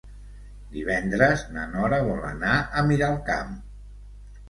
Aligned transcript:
Divendres 0.77 1.45
na 1.59 1.67
Nora 1.75 2.01
vol 2.09 2.27
anar 2.33 2.57
a 2.83 2.87
Miralcamp. 2.91 3.57